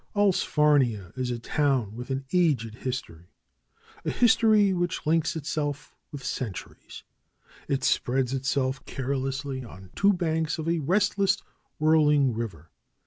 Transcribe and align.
DR. 0.01 0.13
SCHOLAR 0.13 0.31
CRUTCH 0.33 0.57
141 0.57 1.03
Allsfarnia 1.03 1.17
is 1.21 1.29
a 1.29 1.37
town 1.39 1.95
with 1.95 2.09
an 2.09 2.25
aged 2.33 2.73
history; 2.81 3.27
a 4.03 4.09
history 4.09 4.73
which 4.73 5.05
links 5.05 5.35
itself 5.35 5.95
with 6.11 6.23
centuries. 6.23 7.03
It 7.67 7.83
spreads 7.83 8.33
itself 8.33 8.83
care 8.85 9.09
lessly 9.15 9.63
on 9.63 9.91
two 9.95 10.13
banks 10.13 10.57
of 10.57 10.67
a 10.67 10.79
restless, 10.79 11.43
whirling 11.77 12.33
river. 12.33 12.71